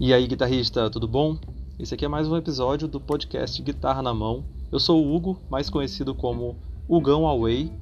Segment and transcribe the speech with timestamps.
[0.00, 1.36] E aí, guitarrista, tudo bom?
[1.76, 4.44] Esse aqui é mais um episódio do podcast Guitarra na Mão.
[4.70, 6.56] Eu sou o Hugo, mais conhecido como
[6.88, 7.72] Hugão Away.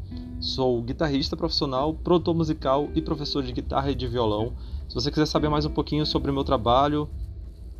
[0.40, 4.54] Sou guitarrista profissional, produtor musical e professor de guitarra e de violão.
[4.88, 7.06] Se você quiser saber mais um pouquinho sobre o meu trabalho,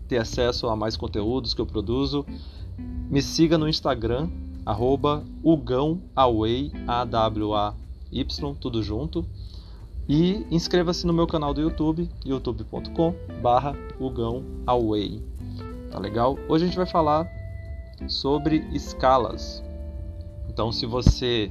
[0.07, 2.27] ter acesso a mais conteúdos que eu produzo,
[3.09, 4.29] me siga no Instagram,
[4.67, 5.25] arroba
[6.15, 9.27] Away, A-W-A-Y, tudo junto.
[10.09, 13.13] E inscreva-se no meu canal do YouTube, youtube.com
[13.43, 13.77] barra.
[15.91, 16.39] Tá legal?
[16.49, 17.29] Hoje a gente vai falar
[18.07, 19.65] sobre escalas.
[20.49, 21.51] Então se você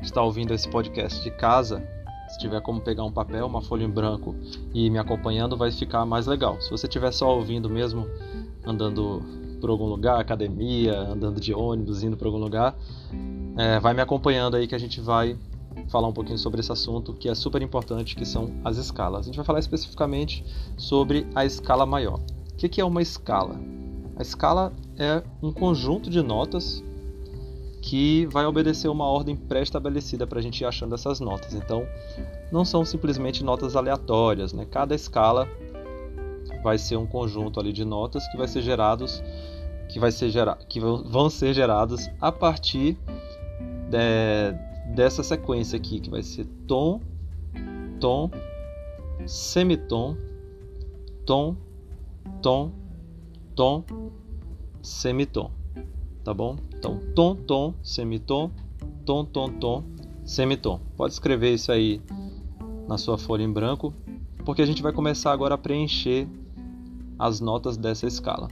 [0.00, 1.86] está ouvindo esse podcast de casa,
[2.30, 4.34] se tiver como pegar um papel, uma folha em branco
[4.72, 6.58] e me acompanhando, vai ficar mais legal.
[6.62, 8.06] Se você estiver só ouvindo mesmo,
[8.64, 9.22] andando
[9.60, 12.74] por algum lugar, academia, andando de ônibus, indo para algum lugar,
[13.58, 15.36] é, vai me acompanhando aí que a gente vai
[15.88, 19.20] falar um pouquinho sobre esse assunto que é super importante, que são as escalas.
[19.20, 20.44] A gente vai falar especificamente
[20.76, 22.20] sobre a escala maior.
[22.52, 23.58] O que é uma escala?
[24.16, 26.82] A escala é um conjunto de notas
[27.82, 31.54] que vai obedecer uma ordem pré-estabelecida para a gente ir achando essas notas.
[31.54, 31.84] Então,
[32.52, 34.64] não são simplesmente notas aleatórias, né?
[34.70, 35.48] Cada escala
[36.62, 39.22] vai ser um conjunto ali de notas que vai ser gerados,
[39.88, 42.96] que vai ser gera, que vão ser gerados a partir
[43.90, 44.54] de,
[44.86, 47.00] dessa sequência aqui, que vai ser tom,
[48.00, 48.30] tom,
[49.26, 50.16] semitom,
[51.24, 51.56] tom,
[52.42, 52.72] tom,
[53.54, 53.84] tom,
[54.82, 55.50] semitom.
[56.24, 56.56] Tá bom?
[56.76, 58.50] Então, tom, tom, semitom,
[59.04, 59.84] tom, tom, tom,
[60.24, 60.80] semitom.
[60.96, 62.00] Pode escrever isso aí
[62.86, 63.92] na sua folha em branco,
[64.44, 66.28] porque a gente vai começar agora a preencher
[67.18, 68.48] as notas dessa escala.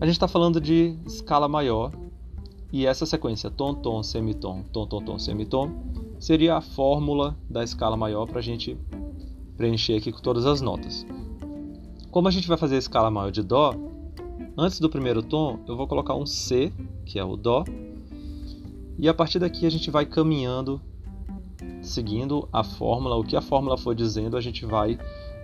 [0.00, 1.90] A gente está falando de escala maior,
[2.72, 5.70] e essa sequência tom, tom, semitom, tom, tom, tom, semitom
[6.18, 8.76] seria a fórmula da escala maior para a gente
[9.56, 11.06] preencher aqui com todas as notas.
[12.10, 13.74] Como a gente vai fazer a escala maior de Dó,
[14.56, 16.72] antes do primeiro tom eu vou colocar um C,
[17.04, 17.64] que é o Dó,
[18.98, 20.80] e a partir daqui a gente vai caminhando,
[21.82, 24.98] seguindo a fórmula, o que a fórmula for dizendo, a gente vai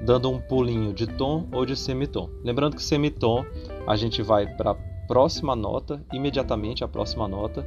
[0.04, 2.28] dando um pulinho de tom ou de semitom.
[2.42, 3.44] Lembrando que semitom
[3.86, 4.74] a gente vai para
[5.06, 7.66] próxima nota, imediatamente a próxima nota,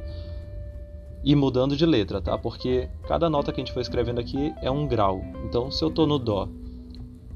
[1.22, 2.38] e mudando de letra, tá?
[2.38, 5.20] Porque cada nota que a gente for escrevendo aqui é um grau.
[5.44, 6.48] Então, se eu estou no Dó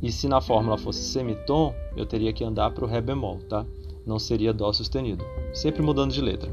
[0.00, 3.66] e se na fórmula fosse semitom, eu teria que andar para o Ré bemol, tá?
[4.06, 5.24] Não seria Dó sustenido.
[5.52, 6.50] Sempre mudando de letra.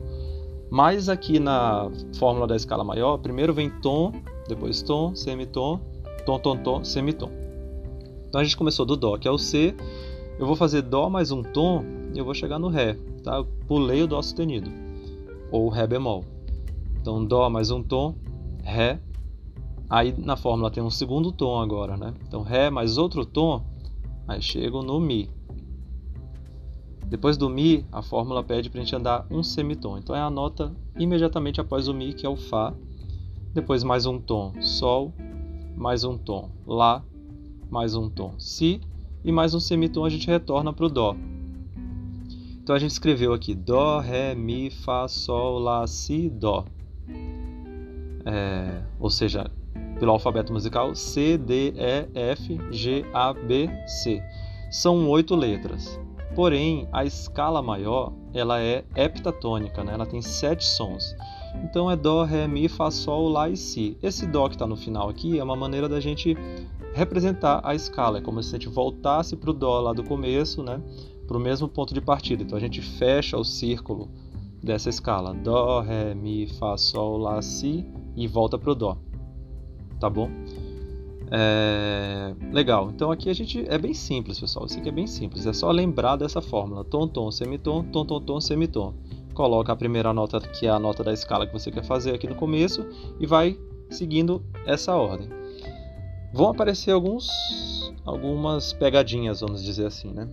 [0.69, 4.12] Mas aqui na fórmula da escala maior, primeiro vem tom,
[4.47, 5.79] depois tom, semitom,
[6.25, 7.29] tom, tom, tom, semitom.
[8.28, 9.75] Então a gente começou do Dó, que é o C.
[10.38, 13.43] Eu vou fazer Dó mais um tom e eu vou chegar no Ré tá?
[13.67, 14.71] Pulei o Dó sustenido,
[15.51, 16.23] ou Ré bemol.
[16.99, 18.15] Então, Dó mais um tom,
[18.63, 19.01] Ré.
[19.89, 22.13] Aí na fórmula tem um segundo tom agora, né?
[22.25, 23.61] Então, Ré mais outro tom,
[24.25, 25.29] aí chego no Mi.
[27.05, 29.97] Depois do Mi, a fórmula pede para a gente andar um semitom.
[29.97, 32.73] Então, é a nota imediatamente após o Mi, que é o Fá.
[33.53, 35.13] Depois, mais um tom, Sol.
[35.75, 37.03] Mais um tom, Lá.
[37.69, 38.79] Mais um tom, Si.
[39.23, 41.16] E mais um semitom a gente retorna para o Dó.
[42.67, 46.66] Então a gente escreveu aqui Dó, Ré, Mi, Fá, Sol, Lá, Si, Dó.
[48.25, 49.50] É, ou seja,
[49.97, 54.22] pelo alfabeto musical C, D, E, F, G, A, B, C.
[54.69, 55.97] São oito letras.
[56.35, 59.94] Porém, a escala maior ela é heptatônica, né?
[59.94, 61.16] ela tem sete sons.
[61.63, 63.97] Então é Dó, Ré, Mi, Fá, Sol, Lá e Si.
[64.03, 66.35] Esse Dó que está no final aqui é uma maneira da gente
[66.94, 68.17] representar a escala.
[68.17, 70.81] É como se a gente voltasse para o Dó lá do começo, né?
[71.27, 72.43] Para o mesmo ponto de partida.
[72.43, 74.09] Então a gente fecha o círculo
[74.63, 78.97] dessa escala: Dó, Ré, Mi, Fá, Sol, Lá, Si e volta para o Dó.
[79.99, 80.29] Tá bom?
[81.29, 82.33] É...
[82.51, 82.89] Legal.
[82.89, 84.66] Então aqui a gente é bem simples, pessoal.
[84.66, 85.45] Isso aqui é bem simples.
[85.45, 88.93] É só lembrar dessa fórmula: tom, tom, semitom, tom, tom, tom, semitom.
[89.33, 92.27] Coloca a primeira nota, que é a nota da escala que você quer fazer aqui
[92.27, 92.83] no começo,
[93.19, 93.55] e vai
[93.89, 95.29] seguindo essa ordem.
[96.33, 97.29] Vão aparecer alguns,
[98.03, 100.28] algumas pegadinhas, vamos dizer assim, né?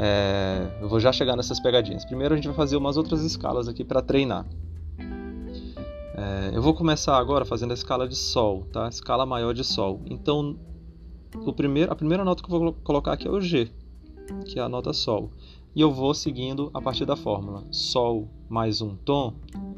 [0.00, 2.04] É, eu vou já chegar nessas pegadinhas.
[2.04, 4.46] Primeiro a gente vai fazer umas outras escalas aqui para treinar.
[6.14, 8.88] É, eu vou começar agora fazendo a escala de Sol, tá?
[8.88, 10.00] Escala maior de Sol.
[10.06, 10.56] Então,
[11.34, 13.72] o primeiro, a primeira nota que eu vou colocar aqui é o G,
[14.46, 15.32] que é a nota Sol.
[15.74, 17.64] E eu vou seguindo a partir da fórmula.
[17.72, 19.34] Sol mais um tom,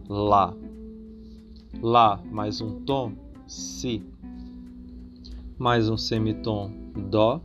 [0.06, 0.54] Lá.
[1.80, 3.12] Lá mais um tom,
[3.46, 4.04] Si.
[5.58, 6.70] Mais um semitom,
[7.08, 7.40] Dó.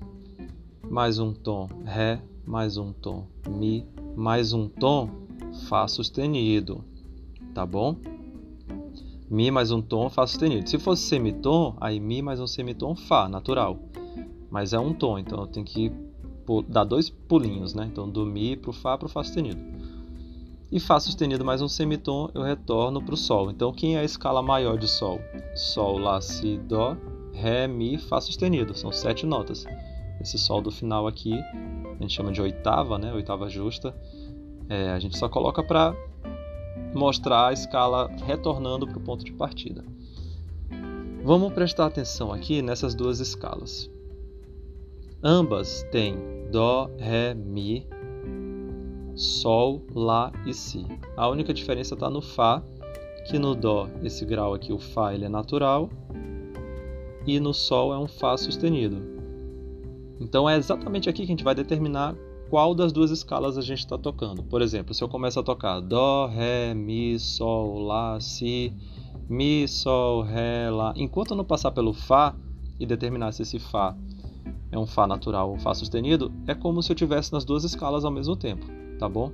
[0.90, 5.10] Mais um tom, Ré mais um tom Mi, mais um tom
[5.68, 6.84] Fá sustenido,
[7.54, 7.96] tá bom?
[9.30, 10.70] Mi mais um tom Fá sustenido.
[10.70, 13.80] Se fosse semitom, aí Mi mais um semitom Fá, natural.
[14.52, 15.92] Mas é um tom, então eu tenho que
[16.68, 17.90] dá dois pulinhos, né?
[17.92, 19.60] Então do Mi para o Fá para o Fá sustenido.
[20.72, 23.50] E Fá sustenido mais um semitom, eu retorno para o Sol.
[23.50, 25.20] Então quem é a escala maior de Sol?
[25.56, 26.96] Sol, Lá, Si, Dó,
[27.34, 28.78] Ré, Mi, Fá sustenido.
[28.78, 29.66] São sete notas.
[30.22, 33.14] Esse Sol do final aqui, a gente chama de oitava, né?
[33.14, 33.96] Oitava justa.
[34.70, 35.96] É, a gente só coloca para
[36.94, 39.84] mostrar a escala retornando para o ponto de partida.
[41.24, 43.90] Vamos prestar atenção aqui nessas duas escalas.
[45.24, 46.18] Ambas têm
[46.52, 47.88] Dó, Ré, Mi,
[49.16, 50.86] Sol, Lá e Si.
[51.18, 52.64] A única diferença está no Fá,
[53.28, 55.90] que no Dó, esse grau aqui, o Fá, ele é natural,
[57.26, 59.15] e no Sol é um Fá sustenido.
[60.20, 62.16] Então é exatamente aqui que a gente vai determinar
[62.50, 64.44] qual das duas escalas a gente está tocando.
[64.44, 68.74] Por exemplo, se eu começo a tocar Dó, Ré, Mi, Sol, Lá, Si,
[69.28, 70.94] Mi, Sol, Ré, Lá.
[70.96, 72.36] Enquanto eu não passar pelo Fá
[72.80, 73.96] e determinar se esse Fá
[74.72, 78.06] é um Fá natural ou Fá sustenido, é como se eu tivesse nas duas escalas
[78.06, 78.66] ao mesmo tempo,
[79.00, 79.32] tá bom?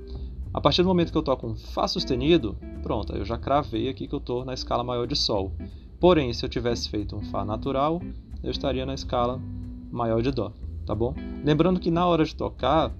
[0.54, 4.06] A partir do momento que eu toco um Fá sustenido, pronto, eu já cravei aqui
[4.06, 5.52] que eu estou na escala maior de Sol.
[5.98, 8.00] Porém, se eu tivesse feito um Fá natural,
[8.42, 9.40] eu estaria na escala
[9.90, 10.52] maior de Dó,
[10.92, 11.14] tá bom?
[11.42, 12.92] Lembrando que na hora de tocar,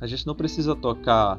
[0.00, 1.36] a gente não precisa tocar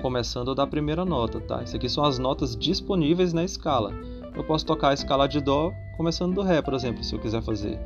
[0.00, 1.62] começando da primeira nota, tá?
[1.62, 3.92] Isso aqui são as notas disponíveis na escala.
[4.34, 7.42] Eu posso tocar a escala de Dó começando do Ré, por exemplo, se eu quiser
[7.42, 7.78] fazer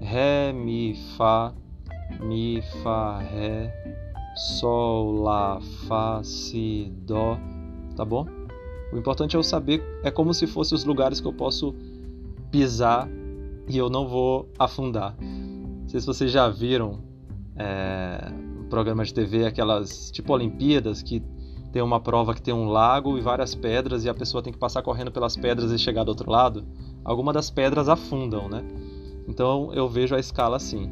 [0.00, 1.54] Ré, Mi, Fá,
[2.20, 3.72] Mi, Fá, Ré,
[4.36, 5.58] Sol, Lá,
[5.88, 7.38] Fá, Si, Dó,
[7.96, 8.26] tá bom?
[8.92, 11.74] O importante é eu saber, é como se fossem os lugares que eu posso
[12.50, 13.08] pisar
[13.66, 15.16] e eu não vou afundar.
[15.94, 17.04] Sei se vocês já viram
[17.54, 21.22] é, um programa de TV, aquelas tipo Olimpíadas, que
[21.72, 24.58] tem uma prova que tem um lago e várias pedras e a pessoa tem que
[24.58, 26.66] passar correndo pelas pedras e chegar do outro lado,
[27.04, 28.64] alguma das pedras afundam, né?
[29.28, 30.90] Então eu vejo a escala assim.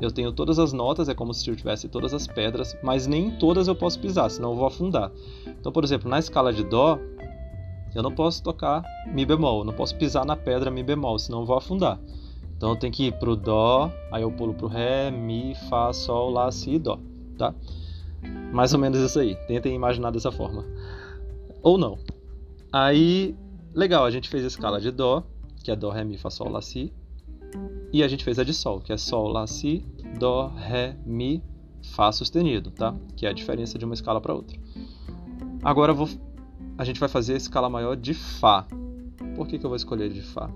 [0.00, 3.32] Eu tenho todas as notas, é como se eu tivesse todas as pedras, mas nem
[3.32, 5.10] todas eu posso pisar, senão eu vou afundar.
[5.48, 6.96] Então, por exemplo, na escala de Dó,
[7.92, 11.44] eu não posso tocar Mi bemol, não posso pisar na pedra Mi bemol, senão eu
[11.44, 11.98] vou afundar.
[12.64, 16.50] Então tenho que ir pro Dó, aí eu pulo pro Ré, Mi, Fá, Sol, Lá,
[16.50, 16.98] Si Dó,
[17.36, 17.54] tá?
[18.54, 19.36] Mais ou menos isso aí.
[19.46, 20.64] Tentem imaginar dessa forma.
[21.62, 21.98] Ou não.
[22.72, 23.36] Aí,
[23.74, 25.24] legal, a gente fez a escala de Dó,
[25.62, 26.90] que é Dó, Ré, Mi, Fá, Sol, Lá, Si.
[27.92, 29.84] E a gente fez a de Sol, que é Sol, Lá, Si,
[30.18, 31.42] Dó, Ré, Mi,
[31.82, 32.94] Fá sustenido, tá?
[33.14, 34.58] Que é a diferença de uma escala para outra.
[35.62, 36.08] Agora vou...
[36.78, 38.66] a gente vai fazer a escala maior de Fá.
[39.36, 40.48] Por que, que eu vou escolher de Fá?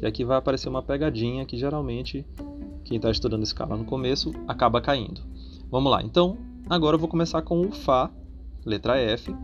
[0.00, 2.26] Que aqui vai aparecer uma pegadinha que geralmente
[2.82, 5.20] quem está estudando escala no começo acaba caindo.
[5.70, 6.36] Vamos lá, então
[6.70, 8.08] Agora eu vou começar com o Fá,
[8.64, 9.34] letra F,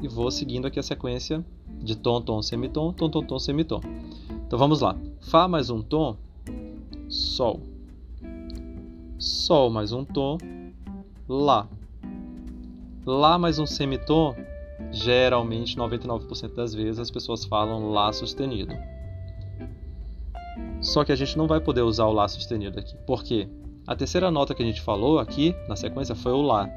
[0.00, 1.44] e vou seguindo aqui a sequência
[1.78, 3.82] de tom, tom, semitom, tom, tom, tom, semitom.
[4.46, 4.96] Então vamos lá.
[5.20, 6.16] Fá mais um tom,
[7.06, 7.60] Sol.
[9.18, 10.38] Sol mais um tom,
[11.28, 11.68] Lá.
[13.04, 14.34] Lá mais um semitom,
[14.90, 18.72] geralmente 99% das vezes as pessoas falam Lá sustenido.
[20.80, 22.96] Só que a gente não vai poder usar o Lá sustenido aqui.
[23.06, 23.48] Por quê?
[23.86, 26.68] A terceira nota que a gente falou aqui na sequência foi o Lá.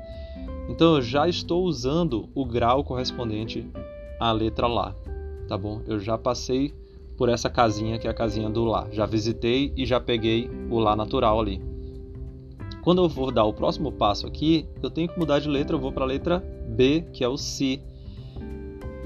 [0.69, 3.69] Então eu já estou usando o grau correspondente
[4.19, 4.95] à letra Lá,
[5.47, 5.81] tá bom?
[5.85, 6.73] Eu já passei
[7.17, 8.87] por essa casinha que é a casinha do Lá.
[8.91, 11.61] Já visitei e já peguei o Lá natural ali.
[12.83, 15.79] Quando eu vou dar o próximo passo aqui, eu tenho que mudar de letra, eu
[15.79, 17.81] vou para a letra B, que é o Si.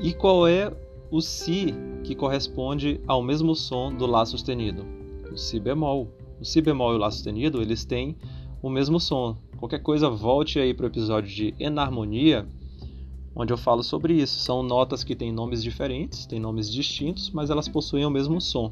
[0.02, 0.72] E qual é
[1.12, 1.76] o Si
[2.08, 4.86] que corresponde ao mesmo som do Lá sustenido?
[5.30, 6.08] O Si bemol.
[6.40, 8.16] O Si bemol e o Lá sustenido, eles têm
[8.62, 9.36] o mesmo som.
[9.58, 12.48] Qualquer coisa, volte aí para o episódio de Enarmonia,
[13.36, 14.40] onde eu falo sobre isso.
[14.40, 18.72] São notas que têm nomes diferentes, têm nomes distintos, mas elas possuem o mesmo som.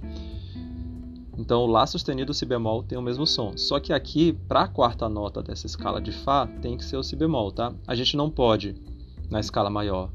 [1.37, 3.57] Então, o Lá sustenido e o Si bemol tem o mesmo som.
[3.57, 7.03] Só que aqui, para a quarta nota dessa escala de Fá, tem que ser o
[7.03, 7.73] Si bemol, tá?
[7.85, 8.75] A gente não pode,
[9.29, 10.09] na escala maior,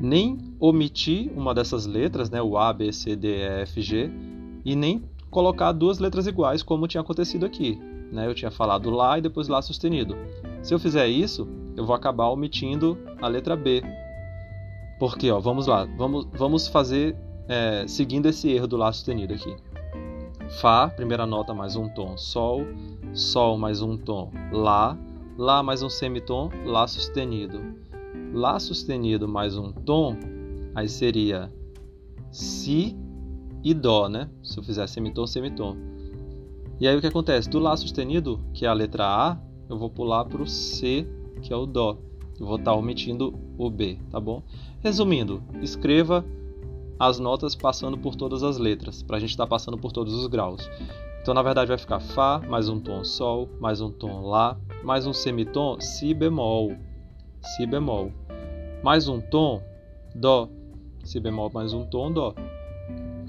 [0.00, 4.10] nem omitir uma dessas letras, né, o A, B, C, D, E, F, G,
[4.64, 7.78] e nem colocar duas letras iguais, como tinha acontecido aqui.
[8.12, 8.26] Né?
[8.26, 10.16] Eu tinha falado Lá e depois Lá sustenido.
[10.62, 13.82] Se eu fizer isso, eu vou acabar omitindo a letra B.
[14.98, 17.16] Porque, ó, vamos lá, vamos, vamos fazer
[17.48, 19.54] é, seguindo esse erro do Lá sustenido aqui.
[20.60, 22.62] Fá, primeira nota mais um tom, Sol,
[23.12, 24.96] Sol mais um tom, Lá,
[25.36, 27.60] Lá mais um semitom, Lá sustenido.
[28.32, 30.16] Lá sustenido mais um tom,
[30.74, 31.52] aí seria
[32.30, 32.96] Si
[33.64, 34.28] e Dó, né?
[34.42, 35.76] Se eu fizer semitom, semitom.
[36.78, 37.48] E aí o que acontece?
[37.48, 41.06] Do Lá sustenido, que é a letra A, eu vou pular para o C,
[41.42, 41.98] que é o Dó.
[42.38, 44.42] Eu vou estar tá omitindo o B, tá bom?
[44.80, 46.24] Resumindo, escreva
[46.98, 50.14] as notas passando por todas as letras, para a gente estar tá passando por todos
[50.14, 50.68] os graus.
[51.22, 55.06] Então, na verdade, vai ficar Fá, mais um tom Sol, mais um tom Lá, mais
[55.06, 56.76] um semitom Si bemol.
[57.54, 58.12] Si bemol.
[58.82, 59.62] Mais um tom
[60.12, 60.48] Dó.
[61.04, 62.34] Si bemol mais um tom Dó.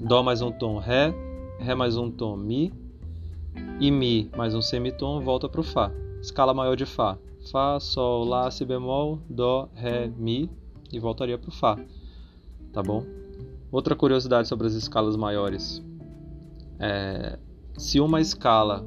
[0.00, 1.14] Dó mais um tom Ré.
[1.60, 2.72] Ré mais um tom Mi.
[3.80, 5.92] E Mi mais um semitom volta para o Fá.
[6.20, 7.16] Escala maior de Fá.
[7.52, 10.50] Fá, Sol, Lá, Si bemol, Dó, Ré, Mi
[10.92, 11.78] e voltaria para o Fá.
[12.72, 13.04] Tá bom?
[13.70, 15.80] Outra curiosidade sobre as escalas maiores.
[16.80, 17.38] É,
[17.76, 18.84] se uma escala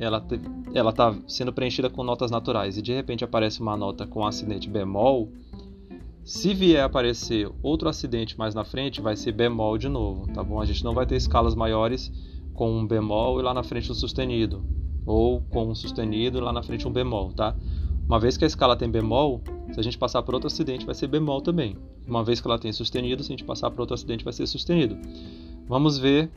[0.00, 0.26] ela
[0.74, 4.68] ela está sendo preenchida com notas naturais e de repente aparece uma nota com acidente
[4.68, 5.30] bemol,
[6.24, 10.60] se vier aparecer outro acidente mais na frente, vai ser bemol de novo, tá bom?
[10.60, 12.10] A gente não vai ter escalas maiores
[12.54, 14.64] com um bemol e lá na frente um sustenido,
[15.04, 17.54] ou com um sustenido e lá na frente um bemol, tá?
[18.06, 19.42] Uma vez que a escala tem bemol,
[19.72, 21.76] se a gente passar por outro acidente vai ser bemol também.
[22.06, 24.46] Uma vez que ela tem sustenido, se a gente passar por outro acidente vai ser
[24.46, 24.96] sustenido.
[25.68, 26.30] Vamos ver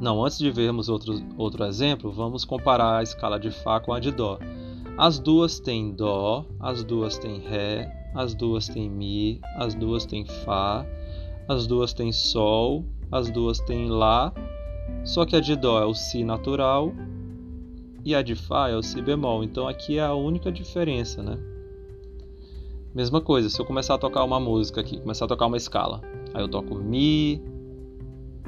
[0.00, 4.00] não, antes de vermos outro, outro exemplo, vamos comparar a escala de Fá com a
[4.00, 4.38] de Dó.
[4.96, 10.24] As duas têm Dó, as duas têm Ré, as duas têm Mi, as duas têm
[10.24, 10.86] Fá,
[11.46, 14.32] as duas têm Sol, as duas têm Lá,
[15.04, 16.94] só que a de Dó é o Si natural
[18.02, 19.44] e a de Fá é o Si bemol.
[19.44, 21.38] Então aqui é a única diferença, né?
[22.94, 26.00] Mesma coisa, se eu começar a tocar uma música aqui, começar a tocar uma escala,
[26.32, 27.49] aí eu toco Mi,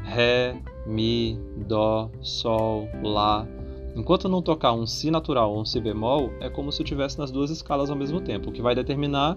[0.04, 3.47] Ré, Mi, Dó, Sol, Lá.
[3.94, 7.18] Enquanto não tocar um Si natural ou um Si bemol, é como se eu estivesse
[7.18, 8.50] nas duas escalas ao mesmo tempo.
[8.50, 9.37] O que vai determinar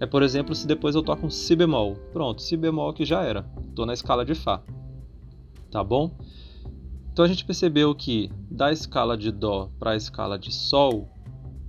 [0.00, 1.94] é, por exemplo, se depois eu toco um Si bemol.
[2.12, 3.46] Pronto, Si bemol que já era.
[3.68, 4.62] Estou na escala de Fá.
[5.70, 6.10] Tá bom?
[7.12, 11.08] Então a gente percebeu que da escala de Dó para a escala de Sol,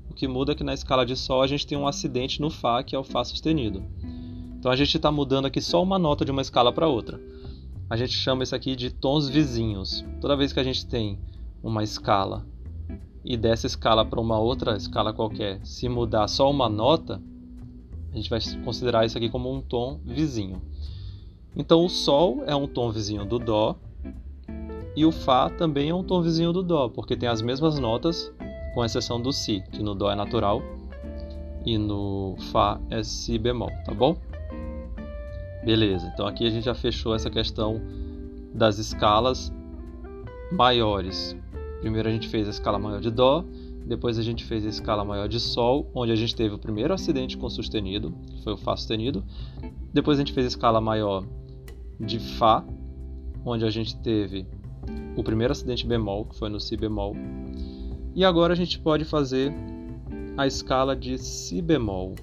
[0.10, 2.50] o que muda é que na escala de Sol a gente tem um acidente no
[2.50, 3.84] Fá, que é o Fá sustenido.
[4.58, 7.20] Então a gente está mudando aqui só uma nota de uma escala para outra
[7.89, 10.04] a gente chama isso aqui de tons vizinhos.
[10.20, 11.20] Toda vez que a gente tem
[11.62, 12.46] uma escala
[13.24, 17.22] e dessa escala para uma outra escala qualquer, se mudar só uma nota,
[18.12, 20.62] a gente vai considerar isso aqui como um tom vizinho.
[21.56, 23.75] Então o Sol é um tom vizinho do Dó
[24.96, 28.32] e o Fá também é um tom vizinho do Dó, porque tem as mesmas notas,
[28.74, 30.62] com exceção do Si, que no Dó é natural
[31.65, 34.15] e no Fá é Si bemol, tá bom?
[35.65, 37.81] Beleza, então aqui a gente já fechou essa questão
[38.53, 39.51] das escalas
[40.51, 41.36] maiores.
[41.81, 43.43] Primeiro a gente fez a escala maior de Dó,
[43.84, 46.93] depois a gente fez a escala maior de Sol, onde a gente teve o primeiro
[46.93, 49.24] acidente com sustenido, que foi o Fá sustenido.
[49.91, 51.25] Depois a gente fez a escala maior
[52.00, 52.63] de Fá,
[53.43, 54.45] onde a gente teve
[55.17, 57.15] o primeiro acidente bemol, que foi no Si bemol.
[58.13, 59.51] E agora a gente pode fazer
[60.38, 62.13] a escala de Si bemol,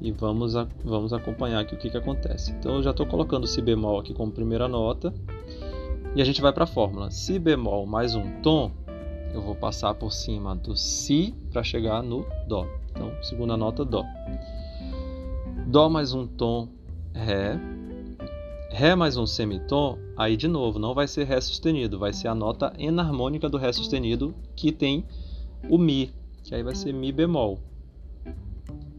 [0.00, 2.52] e vamos, a, vamos acompanhar aqui o que, que acontece.
[2.52, 5.12] Então eu já estou colocando Si bemol aqui como primeira nota
[6.14, 7.10] e a gente vai para a fórmula.
[7.10, 8.70] Si bemol mais um tom,
[9.32, 12.66] eu vou passar por cima do Si para chegar no Dó.
[12.90, 14.04] Então, segunda nota, Dó.
[15.66, 16.68] Dó mais um tom,
[17.12, 17.58] Ré.
[18.70, 22.34] Ré mais um semitom, aí de novo, não vai ser Ré sustenido, vai ser a
[22.34, 25.04] nota enarmônica do Ré sustenido que tem
[25.68, 26.12] o Mi,
[26.42, 27.58] que aí vai ser Mi bemol.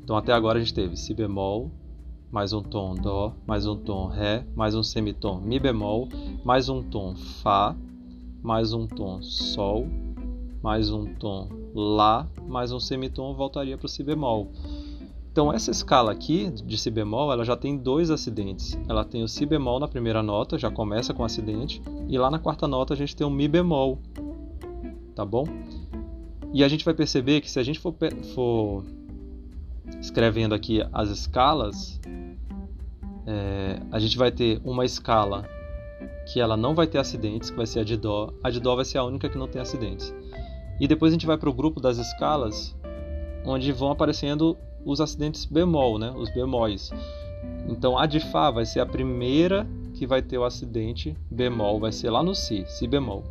[0.08, 1.70] Então até agora a gente teve Si bemol,
[2.32, 6.08] mais um tom Dó, mais um tom Ré, mais um semitom Mi bemol,
[6.46, 7.76] mais um tom Fá,
[8.42, 9.86] mais um tom Sol,
[10.64, 14.50] mais um tom Lá, mais um semitom voltaria para o Si bemol.
[15.30, 18.80] Então essa escala aqui de Si bemol, ela já tem dois acidentes.
[18.88, 22.40] Ela tem o Si bemol na primeira nota, já começa com acidente, e lá na
[22.40, 24.00] quarta nota a gente tem o Mi bemol,
[25.14, 25.44] tá bom?
[26.54, 27.94] E a gente vai perceber que se a gente for,
[28.34, 28.86] for
[30.00, 32.00] escrevendo aqui as escalas,
[33.26, 35.48] é, a gente vai ter uma escala
[36.32, 38.34] que ela não vai ter acidentes, que vai ser a de Dó.
[38.44, 40.14] A de Dó vai ser a única que não tem acidentes.
[40.80, 42.76] E depois a gente vai para o grupo das escalas,
[43.46, 46.14] onde vão aparecendo os acidentes bemol, né?
[46.16, 46.92] os bemóis.
[47.68, 51.92] Então a de Fá vai ser a primeira que vai ter o acidente bemol, vai
[51.92, 53.24] ser lá no Si, Si bemol.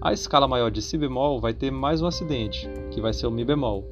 [0.00, 3.30] A escala maior de Si bemol vai ter mais um acidente, que vai ser o
[3.30, 3.84] Mi bemol.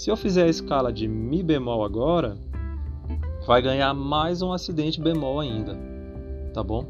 [0.00, 2.38] Se eu fizer a escala de Mi bemol agora,
[3.46, 5.78] vai ganhar mais um acidente bemol ainda,
[6.54, 6.86] tá bom?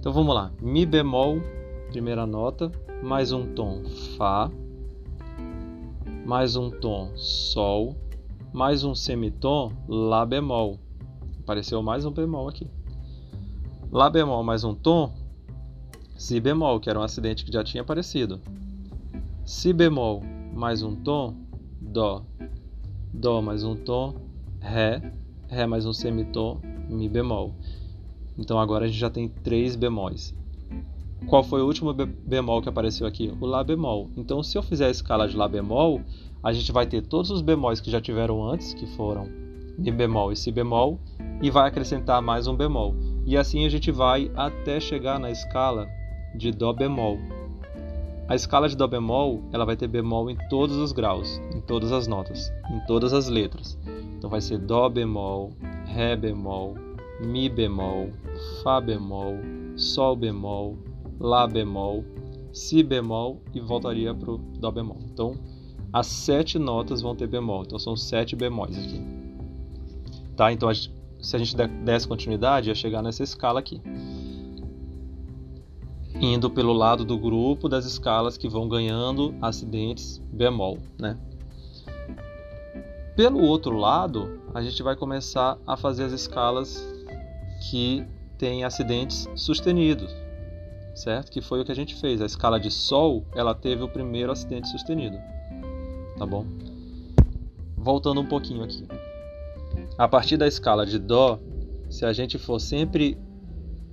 [0.00, 1.42] Então vamos lá, Mi bemol,
[1.90, 3.82] primeira nota, mais um tom
[4.16, 4.50] Fá,
[6.24, 7.94] mais um tom Sol,
[8.50, 10.78] mais um semitom Lá bemol.
[11.40, 12.66] Apareceu mais um bemol aqui.
[13.92, 15.12] Lá bemol mais um tom,
[16.16, 18.40] Si bemol, que era um acidente que já tinha aparecido.
[19.44, 20.22] Si bemol
[20.54, 21.34] mais um tom,
[21.78, 22.22] Dó.
[23.12, 24.14] Dó mais um tom,
[24.60, 25.00] Ré,
[25.48, 26.60] Ré mais um semitom,
[26.90, 27.54] Mi bemol.
[28.36, 30.34] Então agora a gente já tem três bemóis.
[31.26, 33.32] qual foi o último bemol que apareceu aqui?
[33.40, 34.10] O Lá bemol.
[34.14, 36.02] Então, se eu fizer a escala de Lá bemol,
[36.42, 39.26] a gente vai ter todos os bemóis que já tiveram antes, que foram
[39.78, 41.00] Mi bemol e Si bemol,
[41.40, 42.94] e vai acrescentar mais um bemol.
[43.24, 45.88] E assim a gente vai até chegar na escala
[46.34, 47.18] de Dó bemol.
[48.28, 51.92] A escala de Dó bemol ela vai ter bemol em todos os graus, em todas
[51.92, 53.78] as notas, em todas as letras.
[54.18, 55.50] Então vai ser Dó bemol,
[55.86, 56.74] Ré bemol,
[57.24, 58.10] Mi bemol,
[58.62, 59.38] Fá bemol,
[59.76, 60.76] Sol bemol,
[61.18, 62.04] Lá bemol,
[62.52, 64.98] Si bemol e voltaria para o Dó bemol.
[65.10, 65.34] Então
[65.90, 69.00] as sete notas vão ter bemol, então são sete bemóis aqui.
[70.36, 70.52] Tá?
[70.52, 73.80] Então se a gente desse continuidade, ia chegar nessa escala aqui
[76.14, 81.16] indo pelo lado do grupo das escalas que vão ganhando acidentes bemol, né?
[83.14, 86.86] Pelo outro lado, a gente vai começar a fazer as escalas
[87.68, 88.06] que
[88.38, 90.14] têm acidentes sustenidos,
[90.94, 91.30] certo?
[91.30, 92.22] Que foi o que a gente fez.
[92.22, 95.18] A escala de Sol, ela teve o primeiro acidente sustenido,
[96.16, 96.46] tá bom?
[97.76, 98.86] Voltando um pouquinho aqui.
[99.96, 101.40] A partir da escala de Dó,
[101.90, 103.18] se a gente for sempre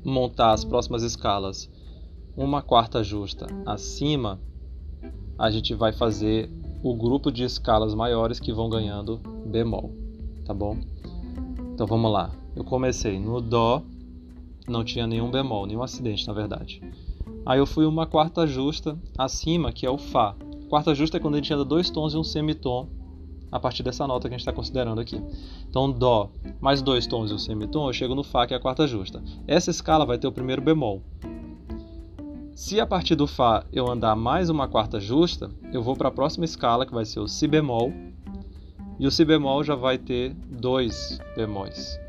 [0.03, 1.67] montar as próximas escalas
[2.35, 4.39] uma quarta justa acima,
[5.37, 6.49] a gente vai fazer
[6.83, 9.91] o grupo de escalas maiores que vão ganhando bemol,
[10.45, 10.77] tá bom?
[11.73, 12.31] Então vamos lá.
[12.55, 13.81] Eu comecei no dó,
[14.67, 16.81] não tinha nenhum bemol, nenhum acidente na verdade.
[17.45, 20.35] Aí eu fui uma quarta justa acima, que é o fá.
[20.69, 22.87] Quarta justa é quando a gente anda dois tons e um semitom
[23.51, 25.21] a partir dessa nota que a gente está considerando aqui.
[25.69, 28.59] Então, Dó mais dois tons e um semitom, eu chego no Fá, que é a
[28.59, 29.23] quarta justa.
[29.47, 31.01] Essa escala vai ter o primeiro bemol.
[32.55, 36.11] Se a partir do Fá eu andar mais uma quarta justa, eu vou para a
[36.11, 37.91] próxima escala, que vai ser o Si bemol,
[38.97, 41.99] e o Si bemol já vai ter dois bemóis.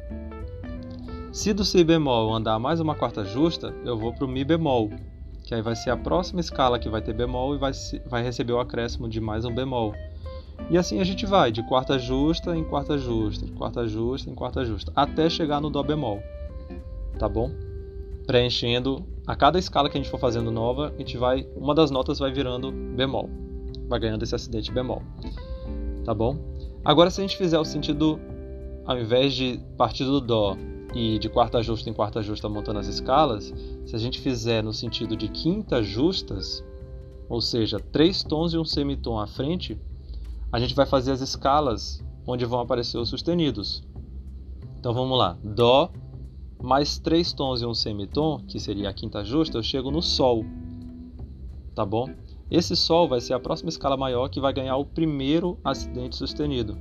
[1.32, 4.88] Se do Si bemol andar mais uma quarta justa, eu vou para o Mi bemol,
[5.42, 7.72] que aí vai ser a próxima escala que vai ter bemol e vai,
[8.08, 9.94] vai receber o acréscimo de mais um bemol.
[10.70, 14.34] E assim a gente vai, de quarta justa em quarta justa, de quarta justa em
[14.34, 16.22] quarta justa, até chegar no Dó bemol.
[17.18, 17.50] Tá bom?
[18.26, 21.90] Preenchendo a cada escala que a gente for fazendo nova, a gente vai, uma das
[21.90, 23.30] notas vai virando bemol,
[23.88, 25.02] vai ganhando esse acidente bemol,
[26.04, 26.36] tá bom?
[26.84, 28.18] Agora, se a gente fizer o sentido,
[28.84, 30.56] ao invés de partir do dó
[30.94, 33.52] e de quarta justa em quarta justa montando as escalas,
[33.84, 36.64] se a gente fizer no sentido de quinta justas,
[37.28, 39.78] ou seja, três tons e um semitom à frente,
[40.52, 43.82] a gente vai fazer as escalas onde vão aparecer os sustenidos.
[44.78, 45.90] Então vamos lá, dó
[46.66, 50.44] mais três tons e um semitom, que seria a quinta justa, eu chego no Sol.
[51.76, 52.10] Tá bom?
[52.50, 56.76] Esse Sol vai ser a próxima escala maior que vai ganhar o primeiro acidente sustenido,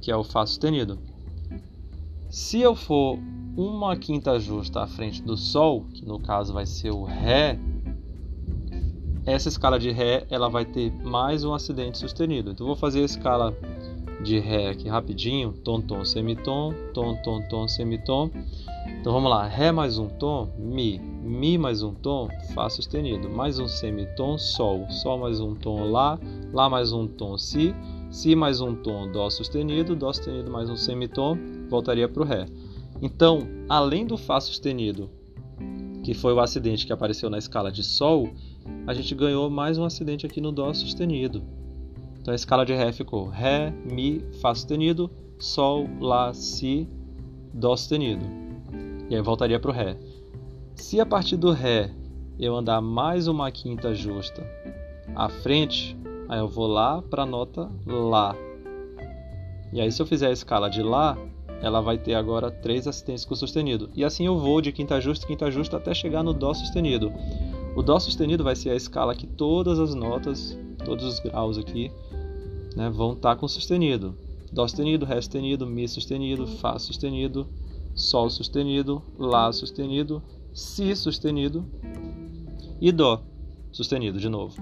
[0.00, 0.98] que é o Fá sustenido.
[2.28, 3.16] Se eu for
[3.56, 7.60] uma quinta justa à frente do Sol, que no caso vai ser o Ré,
[9.24, 12.50] essa escala de Ré ela vai ter mais um acidente sustenido.
[12.50, 13.56] Então vou fazer a escala
[14.22, 18.30] de Ré aqui rapidinho, tom, tom, semitom, tom, tom, tom, semitom.
[19.00, 23.58] Então vamos lá, Ré mais um tom, Mi, Mi mais um tom, Fá sustenido, mais
[23.58, 26.18] um semitom, Sol, Sol mais um tom, Lá,
[26.52, 27.74] Lá mais um tom, Si,
[28.10, 31.36] Si mais um tom, Dó sustenido, Dó sustenido mais um semitom,
[31.68, 32.46] voltaria para o Ré.
[33.00, 35.10] Então, além do Fá sustenido,
[36.04, 38.30] que foi o acidente que apareceu na escala de Sol,
[38.86, 41.42] a gente ganhou mais um acidente aqui no Dó sustenido.
[42.20, 46.86] Então a escala de Ré ficou Ré, Mi, Fá sustenido, Sol, Lá, Si,
[47.52, 48.24] Dó sustenido.
[49.08, 49.96] E aí voltaria para o Ré.
[50.74, 51.90] Se a partir do Ré
[52.38, 54.46] eu andar mais uma quinta justa
[55.14, 55.96] à frente,
[56.28, 58.36] aí eu vou lá para a nota Lá.
[59.72, 61.16] E aí se eu fizer a escala de Lá,
[61.62, 63.90] ela vai ter agora três assistências com sustenido.
[63.94, 67.12] E assim eu vou de quinta justa, quinta justa até chegar no Dó sustenido.
[67.76, 71.90] O Dó sustenido vai ser a escala que todas as notas, todos os graus aqui,
[72.76, 74.16] né, vão estar tá com sustenido.
[74.52, 77.46] Dó sustenido, Ré sustenido, Mi sustenido, Fá sustenido,
[77.94, 81.64] Sol sustenido, Lá sustenido, Si sustenido
[82.80, 83.22] e Dó
[83.70, 84.56] sustenido de novo.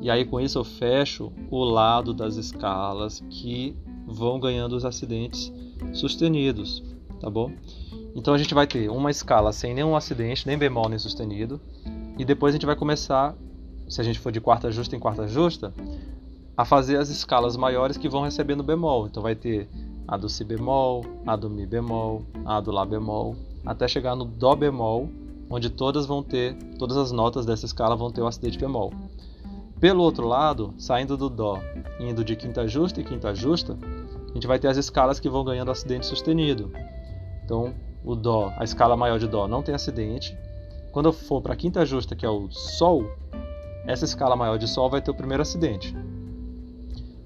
[0.00, 5.52] E aí com isso eu fecho o lado das escalas que vão ganhando os acidentes
[5.92, 6.82] sustenidos,
[7.20, 7.52] tá bom?
[8.14, 11.60] Então a gente vai ter uma escala sem nenhum acidente, nem bemol nem sustenido,
[12.18, 13.34] e depois a gente vai começar,
[13.88, 15.72] se a gente for de quarta justa em quarta justa,
[16.62, 19.08] a fazer as escalas maiores que vão recebendo bemol.
[19.08, 19.68] Então vai ter
[20.06, 23.34] a do si bemol, a do mi bemol, a do lá bemol,
[23.66, 25.08] até chegar no dó bemol,
[25.50, 28.92] onde todas vão ter, todas as notas dessa escala vão ter o acidente bemol.
[29.80, 31.58] Pelo outro lado, saindo do dó,
[31.98, 33.76] indo de quinta justa e quinta justa,
[34.30, 36.70] a gente vai ter as escalas que vão ganhando acidente sustenido.
[37.44, 40.38] Então, o dó, a escala maior de dó não tem acidente,
[40.92, 43.10] quando eu for para a quinta justa, que é o Sol,
[43.84, 45.92] essa escala maior de Sol vai ter o primeiro acidente.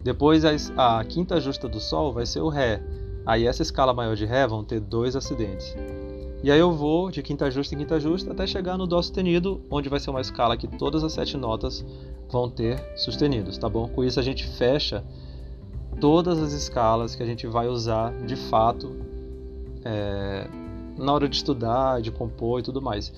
[0.07, 2.81] Depois a, a quinta justa do Sol vai ser o Ré.
[3.27, 5.75] Aí essa escala maior de Ré vão ter dois acidentes.
[6.45, 9.61] E aí eu vou de quinta justa em quinta justa até chegar no Dó sustenido,
[9.69, 11.85] onde vai ser uma escala que todas as sete notas
[12.31, 13.89] vão ter sustenidos, tá bom?
[13.89, 15.03] Com isso a gente fecha
[16.01, 18.95] todas as escalas que a gente vai usar de fato
[19.85, 20.47] é,
[20.97, 23.13] na hora de estudar, de compor e tudo mais,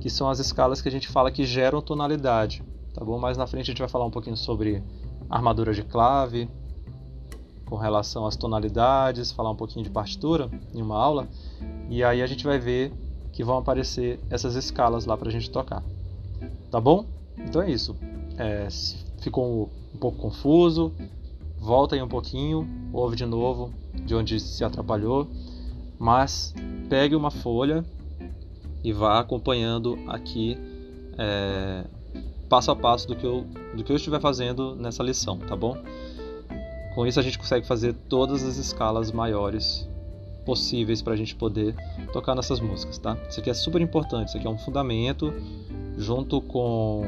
[0.00, 2.62] que são as escalas que a gente fala que geram tonalidade,
[2.94, 3.18] tá bom?
[3.18, 4.80] Mais na frente a gente vai falar um pouquinho sobre
[5.30, 6.48] armadura de clave,
[7.64, 11.28] com relação às tonalidades, falar um pouquinho de partitura em uma aula,
[11.88, 12.92] e aí a gente vai ver
[13.32, 15.82] que vão aparecer essas escalas lá para a gente tocar.
[16.70, 17.06] Tá bom?
[17.38, 17.96] Então é isso.
[18.36, 20.92] É, se ficou um pouco confuso,
[21.58, 23.72] volta aí um pouquinho, ouve de novo
[24.04, 25.28] de onde se atrapalhou,
[25.98, 26.54] mas
[26.88, 27.84] pegue uma folha
[28.82, 30.58] e vá acompanhando aqui
[31.18, 31.84] é,
[32.50, 35.78] passo a passo do que, eu, do que eu estiver fazendo nessa lição, tá bom?
[36.96, 39.88] Com isso a gente consegue fazer todas as escalas maiores
[40.44, 41.76] possíveis para a gente poder
[42.12, 43.16] tocar nessas músicas, tá?
[43.28, 45.32] Isso aqui é super importante, isso aqui é um fundamento
[45.96, 47.02] junto com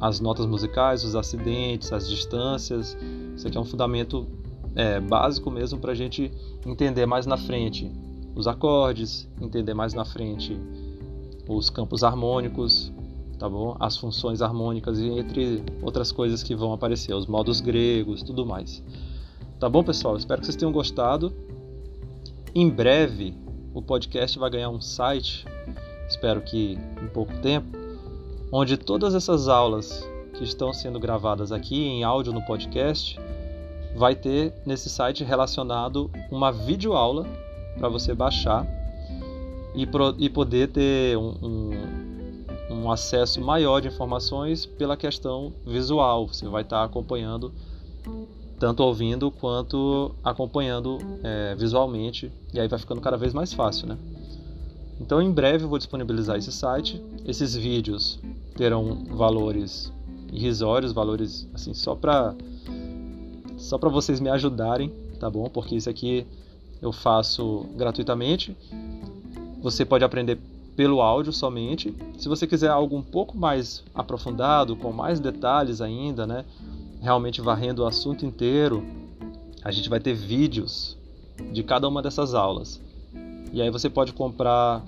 [0.00, 2.96] as notas musicais, os acidentes, as distâncias.
[3.36, 4.28] Isso aqui é um fundamento
[4.76, 6.30] é, básico mesmo para a gente
[6.64, 7.90] entender mais na frente
[8.36, 10.56] os acordes, entender mais na frente
[11.48, 12.92] os campos harmônicos,
[13.40, 13.74] tá bom?
[13.80, 18.84] As funções harmônicas e entre outras coisas que vão aparecer, os modos gregos, tudo mais.
[19.58, 20.14] Tá bom, pessoal?
[20.18, 21.32] Espero que vocês tenham gostado.
[22.54, 23.34] Em breve,
[23.72, 25.46] o podcast vai ganhar um site,
[26.06, 27.78] espero que em pouco tempo,
[28.52, 33.18] onde todas essas aulas que estão sendo gravadas aqui em áudio no podcast
[33.96, 37.26] vai ter nesse site relacionado uma videoaula
[37.78, 38.66] para você baixar
[39.74, 41.99] e, pro, e poder ter um, um
[42.80, 46.26] um acesso maior de informações pela questão visual.
[46.28, 47.52] Você vai estar acompanhando,
[48.58, 53.98] tanto ouvindo quanto acompanhando é, visualmente, e aí vai ficando cada vez mais fácil, né?
[55.00, 57.02] Então, em breve, eu vou disponibilizar esse site.
[57.24, 58.18] Esses vídeos
[58.54, 59.90] terão valores
[60.32, 62.34] irrisórios, valores assim só para
[63.56, 65.48] só para vocês me ajudarem, tá bom?
[65.48, 66.26] Porque isso aqui
[66.80, 68.56] eu faço gratuitamente.
[69.62, 70.38] Você pode aprender
[70.76, 71.94] pelo áudio somente.
[72.18, 76.44] Se você quiser algo um pouco mais aprofundado, com mais detalhes ainda, né,
[77.00, 78.84] realmente varrendo o assunto inteiro,
[79.62, 80.96] a gente vai ter vídeos
[81.52, 82.80] de cada uma dessas aulas.
[83.52, 84.82] E aí você pode comprar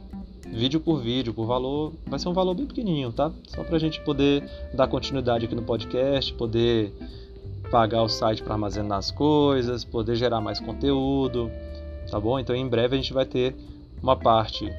[0.52, 3.32] vídeo por vídeo, por valor, vai ser um valor bem pequenininho, tá?
[3.48, 6.92] Só para a gente poder dar continuidade aqui no podcast, poder
[7.70, 11.50] pagar o site para armazenar as coisas, poder gerar mais conteúdo,
[12.10, 12.38] tá bom?
[12.38, 13.56] Então em breve a gente vai ter
[14.02, 14.70] uma parte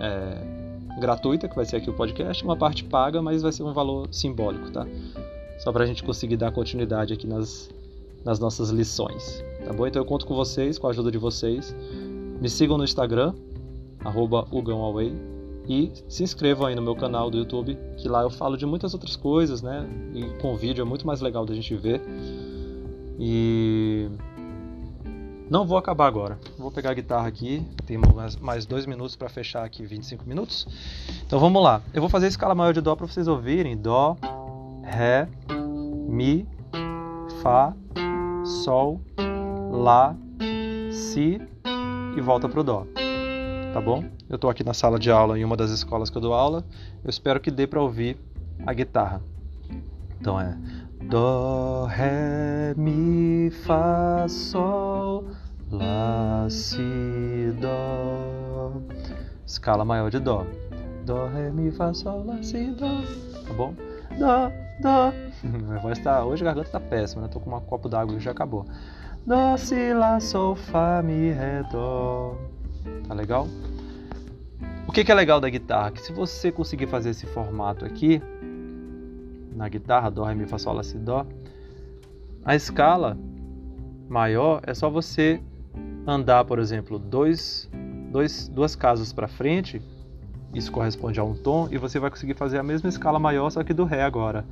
[0.00, 3.72] é, gratuita, que vai ser aqui o podcast, uma parte paga, mas vai ser um
[3.72, 4.86] valor simbólico, tá?
[5.58, 7.70] Só para a gente conseguir dar continuidade aqui nas,
[8.24, 9.86] nas nossas lições, tá bom?
[9.86, 11.74] Então eu conto com vocês, com a ajuda de vocês.
[12.40, 13.34] Me sigam no Instagram,
[14.04, 14.46] arroba
[15.68, 18.94] e se inscrevam aí no meu canal do YouTube, que lá eu falo de muitas
[18.94, 19.88] outras coisas, né?
[20.12, 22.00] E com vídeo é muito mais legal da gente ver.
[23.18, 24.08] E
[25.52, 26.38] não vou acabar agora.
[26.58, 27.62] Vou pegar a guitarra aqui.
[27.84, 27.98] Tem
[28.40, 30.66] mais, dois minutos para fechar aqui 25 minutos.
[31.26, 31.82] Então vamos lá.
[31.92, 33.76] Eu vou fazer a escala maior de Dó para vocês ouvirem.
[33.76, 34.16] Dó,
[34.82, 35.28] Ré,
[36.08, 36.48] Mi,
[37.42, 37.76] Fá,
[38.64, 38.98] Sol,
[39.70, 40.16] Lá,
[40.90, 41.38] Si
[42.16, 42.86] e volta pro Dó.
[43.74, 44.04] Tá bom?
[44.30, 46.64] Eu estou aqui na sala de aula em uma das escolas que eu dou aula.
[47.04, 48.16] Eu espero que dê para ouvir
[48.64, 49.20] a guitarra.
[50.18, 50.56] Então é
[51.02, 55.26] Dó, Ré, Mi, Fá, Sol,
[55.72, 58.72] Lá, Si, Dó.
[59.46, 60.44] Escala maior de Dó.
[61.06, 63.00] Dó, Ré, Mi, Fá, Sol, Lá, Si, Dó.
[63.48, 63.74] Tá bom?
[64.18, 65.12] Dó, Dó.
[65.42, 66.22] Minha voz tá.
[66.26, 67.28] Hoje a garganta tá péssima, né?
[67.28, 68.66] Tô com um copo d'água e já acabou.
[69.26, 72.36] Dó, Si, Lá, Sol, Fá, Mi, Ré, Dó.
[73.08, 73.48] Tá legal?
[74.86, 75.90] O que, que é legal da guitarra?
[75.90, 78.20] Que se você conseguir fazer esse formato aqui,
[79.56, 81.24] na guitarra, Dó, Ré, Mi, Fá, Sol, Lá, Si, Dó,
[82.44, 83.16] a escala
[84.06, 85.40] maior é só você
[86.06, 87.68] andar, por exemplo, dois,
[88.10, 89.82] dois, duas casas para frente,
[90.54, 93.62] isso corresponde a um tom, e você vai conseguir fazer a mesma escala maior, só
[93.62, 94.44] que do Ré agora.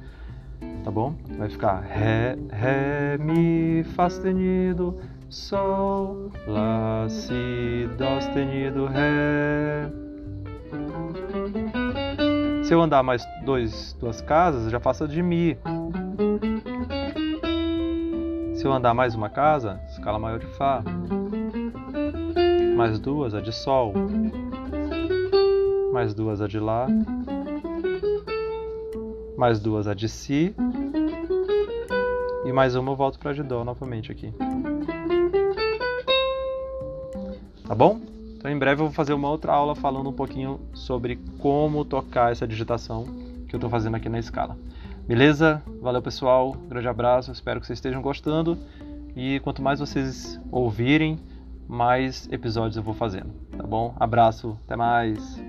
[0.85, 1.15] Tá bom?
[1.37, 9.91] Vai ficar Ré, Ré, Mi, Fá sustenido, Sol, Lá, Si, Dó sustenido, Ré.
[12.65, 15.59] Se eu andar mais dois, duas casas, já faço de Mi.
[18.55, 20.83] Se eu andar mais uma casa, escala maior de Fá
[22.81, 23.93] mais duas a de Sol,
[25.93, 26.87] mais duas a de Lá
[29.37, 30.55] mais duas a de Si,
[32.43, 34.33] e mais uma eu volto para de Dó novamente aqui.
[37.67, 38.01] Tá bom?
[38.39, 42.33] Então em breve eu vou fazer uma outra aula falando um pouquinho sobre como tocar
[42.33, 43.05] essa digitação
[43.47, 44.57] que eu estou fazendo aqui na escala.
[45.07, 45.63] Beleza?
[45.83, 48.57] Valeu pessoal, grande abraço, espero que vocês estejam gostando
[49.15, 51.19] e quanto mais vocês ouvirem,
[51.71, 53.95] mais episódios eu vou fazendo, tá bom?
[53.99, 55.40] Abraço, até mais!